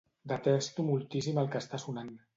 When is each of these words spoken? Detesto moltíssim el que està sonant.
Detesto 0.31 0.87
moltíssim 0.89 1.43
el 1.43 1.53
que 1.53 1.65
està 1.65 1.85
sonant. 1.85 2.15